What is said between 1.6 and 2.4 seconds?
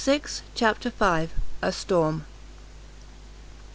A STORM.